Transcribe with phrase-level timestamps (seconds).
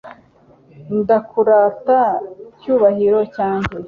[0.99, 1.99] ndakurata
[2.59, 3.77] cyubahiro cyanjye